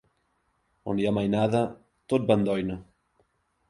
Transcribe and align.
On 0.93 1.03
hi 1.03 1.05
ha 1.09 1.13
mainada 1.19 1.63
tot 2.15 2.29
va 2.33 2.43
en 2.43 2.51
doina! 2.53 2.83